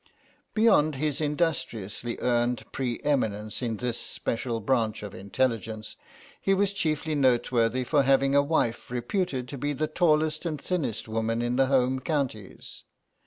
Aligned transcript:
Beyond 0.55 0.95
his 0.95 1.21
industriously 1.21 2.17
earned 2.21 2.63
pre 2.71 2.99
eminence 3.03 3.61
in 3.61 3.77
this 3.77 3.99
special 3.99 4.59
branch 4.59 5.03
of 5.03 5.13
intelligence, 5.13 5.95
he 6.41 6.55
was 6.55 6.73
chiefly 6.73 7.13
noteworthy 7.13 7.83
for 7.83 8.01
having 8.01 8.33
a 8.33 8.41
wife 8.41 8.89
reputed 8.89 9.47
to 9.49 9.59
be 9.59 9.73
the 9.73 9.85
tallest 9.85 10.43
and 10.43 10.59
thinnest 10.59 11.07
woman 11.07 11.43
in 11.43 11.55
the 11.55 11.67
Home 11.67 11.99
Counties. 11.99 12.81